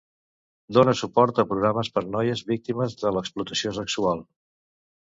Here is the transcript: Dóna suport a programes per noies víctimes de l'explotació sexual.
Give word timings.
Dóna 0.77 0.95
suport 1.01 1.41
a 1.43 1.45
programes 1.51 1.93
per 1.99 2.05
noies 2.17 2.43
víctimes 2.51 2.99
de 3.05 3.15
l'explotació 3.19 3.79
sexual. 3.83 4.29